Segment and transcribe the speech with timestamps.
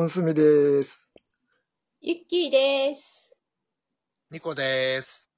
[0.00, 1.12] 本住です。
[2.00, 3.34] ゆっきーです。
[4.30, 5.30] ニコです。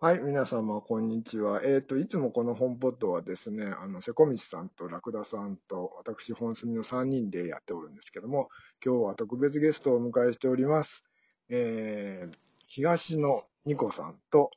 [0.00, 1.60] はい、皆様、こんにちは。
[1.62, 8.48] えっ、と、いつもこの本ポッドはですね、あの、瀬古道さんとラクダさんと、私、本住の3人でやっておるんですけども、
[8.82, 11.04] 今日は特別ゲストをお迎えしております。
[11.50, 12.34] えー、
[12.66, 14.50] 東のニコさんと、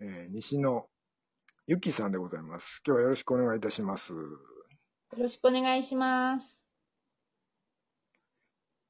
[0.00, 0.84] えー西の
[1.66, 2.82] ゆきさんでございます。
[2.86, 4.12] 今日はよろしくお願いいたします。
[4.12, 4.18] よ
[5.16, 6.61] ろしくお願いします。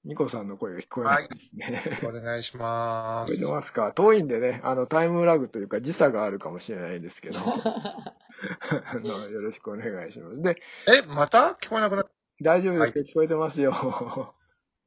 [0.04, 1.82] ニコさんの声が聞こえないですね。
[2.04, 3.48] お願いしま聞こえてす。
[3.50, 3.92] ますか？
[3.92, 10.42] 遠いんでね、あの、タイムラグというか時差があるかもしれないですけど、 あのよろしくお願いします。
[10.42, 12.10] で、え、また聞こえなくなっ
[12.40, 13.72] 大丈夫ですか、聞こえてますよ。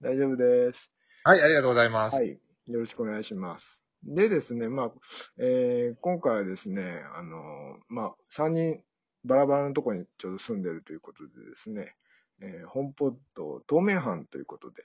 [0.01, 0.91] 大丈夫です。
[1.23, 2.15] はい、ありがとうございます。
[2.17, 2.37] はい。
[2.67, 3.85] よろしくお願いします。
[4.03, 4.91] でですね、まあ、
[5.37, 8.84] えー今回はですね、あの、まあ、3人
[9.23, 11.95] バラバラのところにちょうど住んでるということでですね、
[12.41, 14.84] えー本ポッド透明版ということで、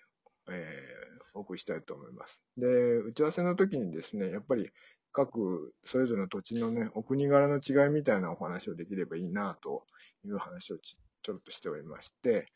[0.48, 2.42] えーお送りしたいと思います。
[2.56, 4.70] で、打ち合わせの時にですね、やっぱり
[5.12, 9.84] 各それぞれの土地のね、お国柄の違いみたいなお話をできればいいなと
[10.24, 12.46] いう話をちちょっとしておりまして、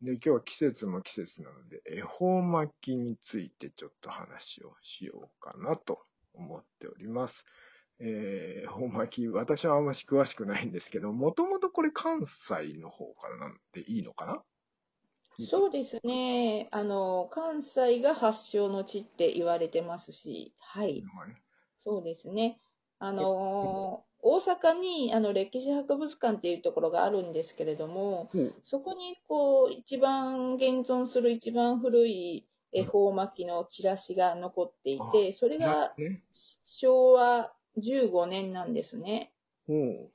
[0.00, 5.98] で、今日は季節も季節なので、恵方巻きについてちょっと話をしようかなと
[6.34, 7.44] 思っております。
[7.98, 14.44] えー、恵方巻き、私はあんまし詳しくないんですけど、もともとこれ関西の方からなんていいのかな
[15.34, 16.68] そうですね。
[16.72, 21.04] あの、関西が発祥の地って言われてますし、はい。
[21.84, 22.60] そうですね。
[22.98, 36.22] あの、大阪にあの歴史博物館っていうところがあるんですけれども、うんそこにこう、一番現存する一番古い恵方巻きのチラシが残っていて、それがね。
[36.64, 39.32] 昭和15年なんですね。
[39.68, 40.10] うん。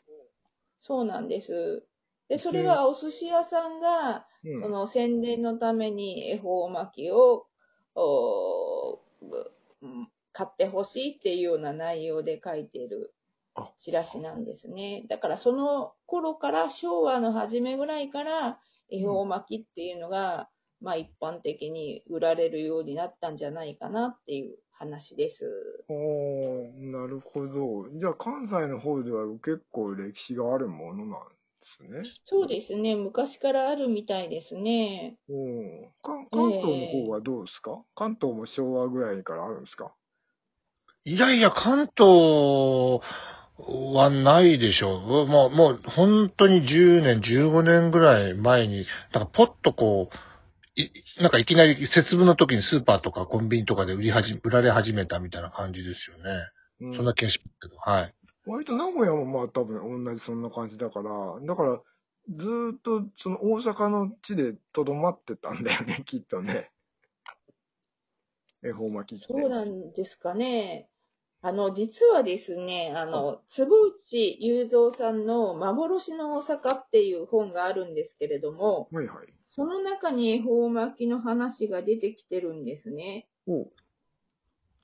[0.80, 1.86] そうなんです。
[2.30, 7.48] で、それはお寿司屋さんが、うんその宣伝のために恵方巻きを、
[7.96, 9.00] お
[10.32, 13.14] 買ってほしいっていうような内容で書いている
[13.56, 15.04] あチラシなんですね。
[15.10, 18.60] だからその頃から、昭和の初めぐらいから
[18.90, 20.50] 恵方巻きっていうのが、
[20.80, 25.84] まあ一般的に売られるようになったんじゃないかなっていう話です。
[25.90, 27.90] おーなるほど。
[28.00, 31.37] じゃあ関西の方では結構歴史があるものなん
[31.80, 32.04] ですね。
[32.26, 32.96] そうですね。
[32.96, 35.18] 昔からあるみたいですね。
[35.30, 35.92] うん。
[36.02, 39.94] 関関東の方はどうですか、関東も昭和ぐらいからあるんですか？
[41.06, 43.02] いやいや、関東
[43.58, 45.26] はないでしょう。
[45.28, 50.92] もう、もう、本当に10年、15年ぐらい前に、なんかポッとこう、い
[51.22, 56.24] なんかいきなり節分の時にスーパーとかコンビニとかで売り始め、売られ始めたみたいな感じですよね。
[56.82, 58.14] うんそんな気がしますけど、はい。
[58.48, 61.82] 割と名古屋もまあ多分同じそんな感じだから、だから
[62.34, 66.72] ずーっとその大阪の地でとどまってたんだよね、きっとね。
[68.64, 69.34] 恵方巻きって。
[69.34, 70.90] そうなんですかね。
[71.42, 79.28] あの、実はですね、あの、坪内雄三さんの幻の大阪っていう本があるんですけれども、はいはい。
[79.50, 83.28] その中に恵方巻きの話が出てきてるんですね。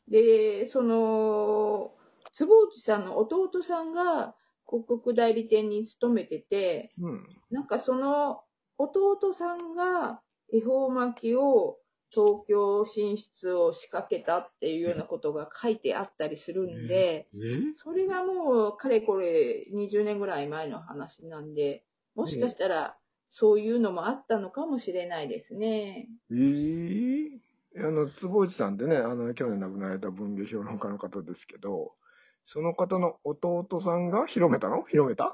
[0.08, 1.96] で、その、
[2.34, 4.36] 坪内さんの弟さんが
[4.68, 7.28] 広告代理店に勤めてて、うん。
[7.52, 8.42] なんかその
[8.78, 10.22] 弟さんが
[10.52, 11.78] 恵方巻きを
[12.10, 21.84] 東京進出を仕掛けたっていうようなことが書いてあったりするんで、えそれがもうかれこれ20年ぐらい前の話なんで、
[22.16, 22.98] もしかしたら
[23.30, 26.08] そういうのもあったのかもしれないですね。
[26.32, 27.40] えー
[27.76, 31.96] あの、坪内さんってね、あの、去年亡くなられた文芸評論家の方ですけど、
[32.44, 34.84] その方の弟さんが広めたの？
[34.84, 35.34] 広めた？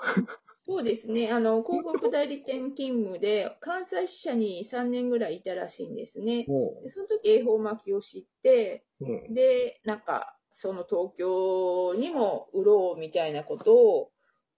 [0.66, 1.32] そうですね。
[1.32, 6.46] あの、広告代理店勤務で、関西支社に3年ぐらいいたらしいんですね。
[6.88, 9.34] その時恵方巻きを知って、うん。
[9.34, 14.12] で、なんか、その東京にも売ろうみたいなことを、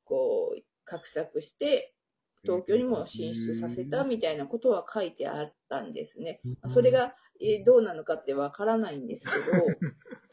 [0.03, 1.95] こう、画策して、
[2.43, 6.41] 東京にも進出させたみたいなことは書いてあったんですね。
[6.61, 9.29] まあそれが、えーどうなのかってわからないんですけ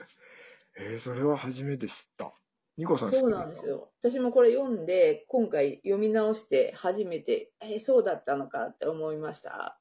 [0.89, 2.33] えーそれは初めて知った。
[2.77, 3.91] ニコさんど、そうなんですよ。
[4.01, 9.81] 私もこれ読んで、今回読み直して初めて、えーそうだったのかって思いました。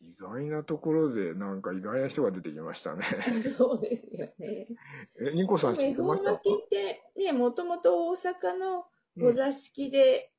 [0.00, 3.02] 意外なところで、なんか意外な人が出てきましたね。
[3.58, 4.68] そうですよね。
[5.20, 6.32] え、ニコさん知ってました？
[6.32, 8.86] 巻きって、ね、もともと大阪の
[9.20, 10.30] お座敷で、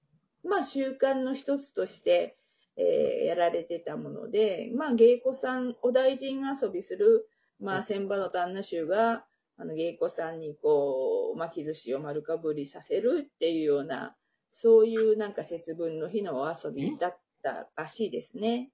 [0.43, 2.37] まあ習慣の一つとして、
[2.77, 7.27] えーやられてたもので、まあ芸妓さん、お大臣遊びする、
[7.59, 9.25] まあ千葉の旦那衆が、
[9.57, 14.15] あの芸妓さんにこう、巻き寿司を丸かぶりさせるっていうような、
[14.53, 18.71] そういうなんか節分の日のお遊びだったらしいですね。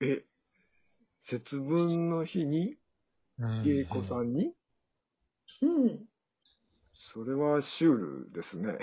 [0.00, 0.24] え、
[1.20, 2.76] 節分の日に、
[3.64, 4.52] 芸妓さんに、
[5.62, 6.06] うん。
[6.94, 7.96] それはシュー
[8.26, 8.78] ルですね。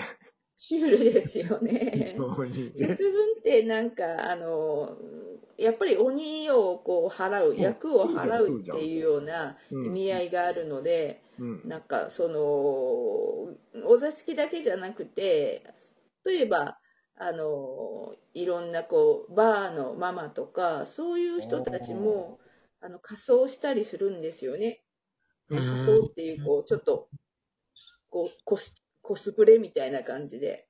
[0.56, 2.14] シュールですよ非ね。
[2.16, 2.72] 常に。
[2.76, 4.96] 節分ってなんか、あの、
[5.58, 11.60] やっぱり鬼をこう払う、ん役を払うっていうようなうん意味合いがあるので、うん。
[11.64, 12.40] なんかその、
[13.88, 15.74] お座敷だけじゃなくて、
[16.24, 16.78] 例えば、
[17.16, 22.40] あの、いろんなこう、バーのママとか、そういう人たちも、
[22.80, 24.84] あの、仮装したりするんですよね。
[25.50, 27.10] うん仮装っていう、こう、ちょっと、
[28.10, 30.68] こう、コス、コスプレみたいな感じで。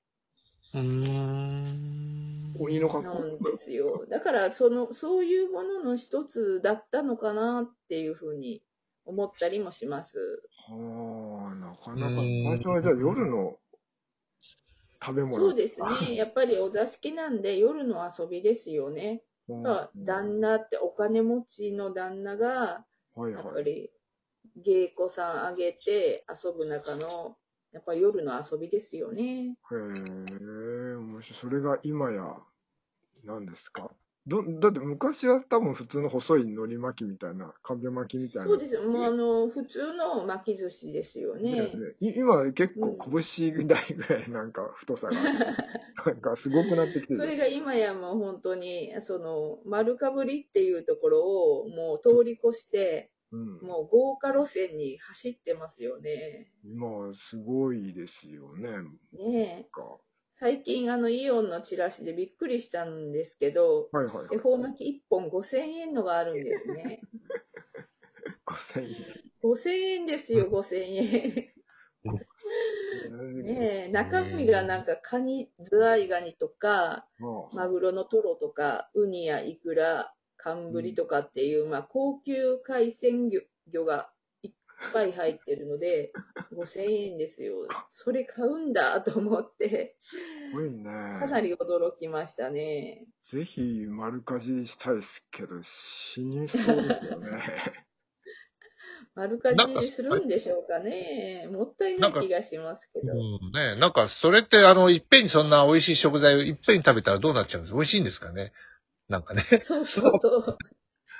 [0.74, 2.56] うーん。
[2.58, 3.18] 鬼の格好？
[3.18, 4.06] なんですよ。
[4.06, 8.62] だから、その、そういうものの一つだったのかなっていうふうに
[9.04, 10.42] 思ったりもします。
[10.68, 12.20] はあ、なかなか。
[12.22, 13.58] うん最初はじゃあ夜の
[15.02, 15.34] 食べ物。
[15.34, 15.86] そうですね。
[16.16, 19.22] やっぱりお座敷なんで夜の遊びですよね。
[19.48, 19.62] うん。
[19.62, 23.54] まあ、旦那ってお金持ちの旦那が、はいやっはい。
[23.54, 23.92] ぱり
[24.56, 27.36] 芸妓さんあげて遊ぶ中の、
[27.72, 29.56] やっぱり夜の遊びですよね。
[29.70, 29.78] へえ、
[30.96, 31.38] 面白い。
[31.38, 32.42] それが今や、
[33.24, 33.94] 何ですか？
[34.26, 38.48] どだって昔は多分普通の細い海苔巻きみたいな、壁巻きみたいな。
[38.48, 38.88] そうですよ。
[38.88, 41.52] もうあの、普通の巻き寿司ですよね。
[41.52, 45.12] ねい今結構拳台ぐらいなんか太さが、
[46.06, 47.20] なんかすごくなってきてる。
[47.20, 51.22] それが今やもう本当に、その、丸かぶりっていうところ
[51.60, 56.50] をもう通り越して、うん、もう豪華路線に走ってますよね。
[56.64, 58.70] 今はすごいですよね。
[59.12, 59.68] ねえ。
[60.38, 64.26] か最近あのイオンのチラシでびっくりしたんですけど、はいはいはい。
[64.36, 67.00] 恵方巻き1本5000円のがあるんですね。
[68.46, 68.88] 5000円。
[69.42, 71.54] 5000円ですよ、5000円。
[73.42, 84.10] ねえ、中身がなんかカニ、ズワイガニとか、まあマグロのトロとか、ウニやイクラ、寒ブリとかっていう、まあ、高級海鮮魚魚が
[84.92, 86.12] ぱい入ってるので、
[86.52, 86.80] 5000
[87.12, 87.68] 円ですよ。
[87.90, 90.16] それ買うんだと思って、す
[90.52, 90.84] ごいね。
[91.20, 93.06] かなり驚きましたね。
[93.22, 97.30] ぜひ丸かじりしたいですけど、死にそうですよね。
[99.14, 101.48] 丸かじりするんでしょうかね。
[101.50, 103.12] もったいない気がしますけど。
[103.12, 107.76] うんねなんか、それって、あの、いっぺんにそんな美味しい食材をいっぺんに食べたらどうなっちゃうんですか？
[107.76, 108.52] 美味しいんですかね？
[109.08, 109.42] なんかね。
[109.62, 110.58] そうそうそう。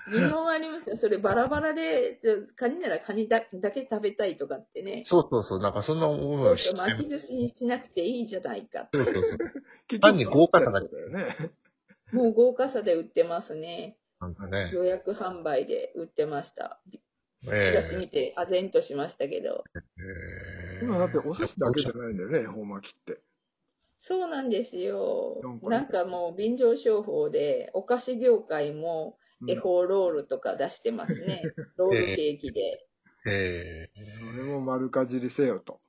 [0.09, 0.97] 疑問ありますよ。
[0.97, 5.03] それバラバラで、じゃあカニならカニだだけ食べたいとかってね。
[5.05, 5.59] そうそうそう。
[5.61, 8.89] なんかそんな思いそうそうをしちゃい巻き寿司にしなくていいじゃないか。
[8.93, 9.39] そうそうそう。
[9.89, 11.37] 結単に豪華さだけだよね。
[12.13, 13.97] もう豪華さで売ってますね。
[14.21, 14.71] なんかね。
[14.73, 16.81] 予約販売で売ってました。
[17.51, 19.65] え私見て、あぜんとしましたけど。
[20.81, 23.21] え今だってお寿司だけじゃないんだよね、恵方巻きって。
[23.99, 25.89] そうなんですよなん。
[25.89, 31.43] かもう便乗商法で、お菓子業界もうん恵方ロールとか出してますね。
[31.77, 32.87] ロールケーキで。
[33.27, 35.75] ええそれも丸かじりせよと。
[35.75, 35.85] うん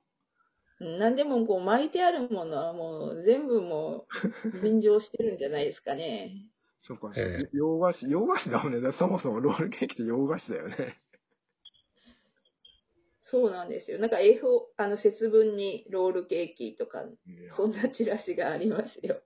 [0.80, 4.06] なんでもこう巻いてあるものはもう全部も
[4.44, 6.50] う便乗してるんじゃないですかね。
[6.82, 8.80] そうか、え洋菓子、洋菓子だもんね。
[8.80, 11.00] だそもそもロールケーキって洋菓子だよね。
[13.22, 13.98] そうなんですよ。
[13.98, 14.40] なんか A4、
[14.76, 17.04] あの節分にロールケーキとか、
[17.50, 19.14] そんなチラシがありますよ。
[19.14, 19.20] ね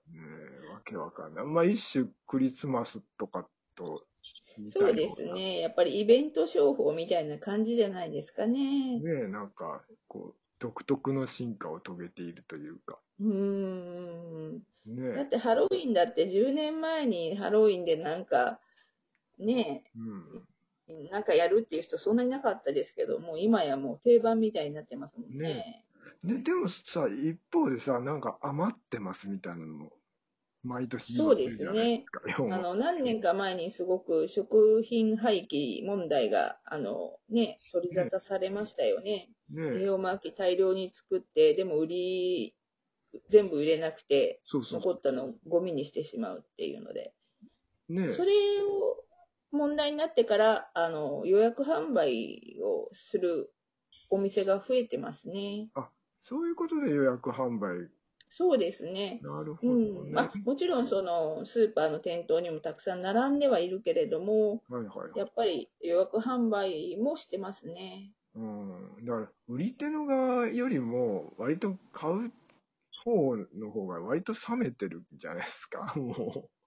[0.63, 1.45] えわけわかんない。
[1.45, 4.03] まあ一種クリスマスとかと
[4.71, 5.59] そうですね。
[5.59, 8.99] やっぱりイベント商法みたいな感じじゃないですかね。
[8.99, 12.99] ねえ、なんか、こう、独特の進化を遂げているというか。
[13.19, 14.55] うーん。
[14.57, 14.61] ね
[15.13, 15.15] え。
[15.15, 18.59] だってハロウィンだって10年前にハロウィンでなんか、
[19.39, 20.47] ねうん。
[20.87, 25.37] え、なんかやるっていう人そんなになかったですけど、もう今やもう定番みたいになってますもんね。
[25.37, 25.85] ね
[26.23, 29.91] で、でもさ、一方でさ、なんか余ってますみたいなのも、
[30.63, 31.73] 毎年言そうですか。
[32.37, 39.29] 要はあの、何年か前にすごく食品廃棄問題が、あの、ね、取り沙汰されましたよね。
[39.49, 39.81] ねえ。
[39.81, 42.55] 栄養巻き大量に作って、でも売り、
[43.29, 47.13] 全部売れなくて、そうそう残ったのをゴミにしてしまうっていうので。
[47.89, 48.31] ねえそれ
[48.63, 49.03] を
[49.51, 53.51] 問題になってから、あの、予約販売をする
[54.09, 55.69] お店が増えてますね。
[56.19, 57.89] そういうことで予約販売。
[58.33, 59.19] そうですね。
[59.21, 59.75] なるほどう
[60.09, 60.17] ん。
[60.17, 65.19] あ、もちろんそのスーパーの店頭にもたくさん並んではいるけれども、はいはい。
[65.19, 68.13] やっぱり予約販売もしてますね。
[68.33, 69.05] うん。
[69.05, 72.31] だから、売り手の側よりも、割と買う
[73.03, 76.60] 方の方が割と冷めてるんじゃないですか、もう。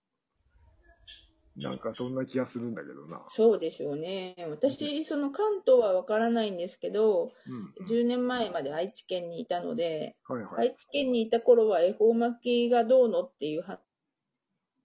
[1.57, 3.25] なんかそんな気がするんだけどな。
[3.29, 4.35] そうでしょうね。
[4.51, 7.87] 私、その関東はわからないんですけど、うん。
[7.87, 10.69] 10年前まで愛知県にいたので、はいはい。
[10.71, 13.79] 愛知県にいた頃は恵方巻きがどうのっていう話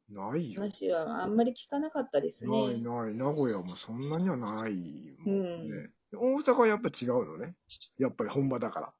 [0.09, 0.61] ないよ。
[0.61, 2.49] 話はあんまり聞かなかったですね。
[2.49, 3.15] ないない。
[3.15, 5.89] 名古屋もそんなにはないもんね。
[6.13, 7.55] 大阪はやっぱ違うのね。
[7.97, 8.93] やっぱり本場だから。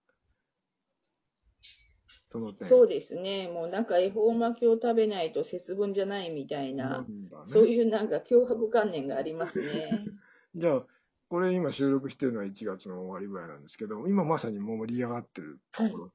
[2.30, 2.68] その点。
[2.68, 3.48] そうですね。
[3.48, 7.08] もうなんか恵方巻きを食べないと節分じゃないみたいなね。
[7.48, 10.06] そういうなんか脅迫観念がありますね。
[10.54, 10.86] じゃあ、
[11.28, 16.12] これ今収録してるのは1月の終わりぐらいなんですけど、今まさに盛り上がってるところ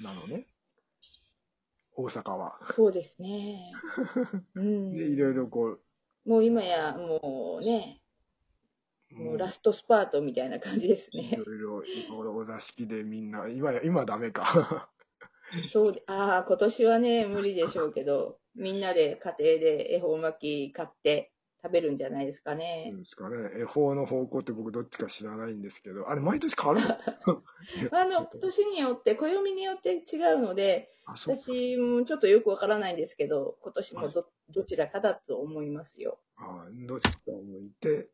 [0.00, 0.46] なのね。
[1.96, 2.60] 大阪は。
[2.76, 3.72] そうですね。
[4.54, 4.92] うん。
[4.92, 5.80] で、いろいろこう、
[6.24, 8.00] もう今やもうね、
[9.14, 11.30] もうラストスパートみたいな感じですね。
[11.32, 14.88] いろいろ、お座敷でみんな、今や、今ダメか。
[15.70, 22.92] そうで、ああ、今年はね、無理でしょうけど、みんなで家庭で恵方巻き買って食べるんじゃないですかね。
[22.96, 23.50] ですかね。
[23.60, 26.88] 恵方の方向って僕どっちか知らないんですけど、あれ毎年変わる
[27.26, 27.42] の？
[27.92, 30.88] あの、年によって、暦によって違うので。
[31.04, 36.20] 私もちょっとよくわからないんですけど、今年もどどちらかだと思いますよ。
[36.36, 38.08] あどっちかを向いて、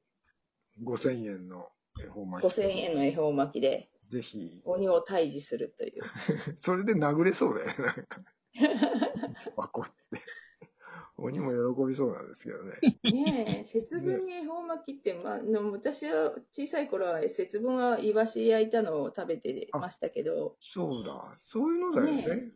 [0.84, 1.68] 5000円の
[2.02, 2.60] 恵方巻き。
[2.60, 6.02] 5000円の恵方巻きでぜひ、鬼を退治するという。
[6.56, 8.22] それで殴れそうだよね、なんか。
[9.56, 10.22] バコって。
[11.18, 12.78] 鬼も喜びそうなんですけどね。
[13.02, 22.24] ねえ、節分に恵方巻きって、まあ、の私は小さい頃は節分はイワシ焼いたのを食べてましたけど、そうだ、そういうのだよね。
[22.24, 22.52] ね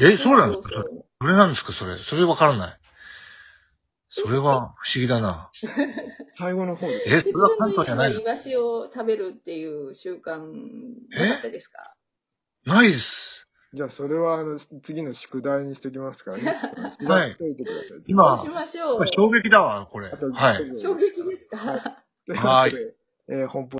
[0.00, 1.98] え、そうなのそそうそうれなんですかそれ。
[1.98, 2.80] それわからない。
[4.22, 5.50] それは不思議だな。
[6.32, 7.02] 最後の方で。
[7.06, 8.18] え、そ節れは関分の日東じゃないの？
[8.18, 10.38] にイワシを食べるっていう習慣
[11.10, 11.94] なかったですか？
[12.64, 13.48] ないです。
[13.74, 16.44] じゃあ、それは、あの、次の宿題にしときますからね。
[17.04, 17.36] はい。
[18.06, 19.06] 今しましょう。
[19.06, 20.08] 衝撃だわ、これ。
[20.08, 20.78] はい。
[20.78, 22.72] 衝撃ですか、というはい
[23.28, 23.74] えー本邦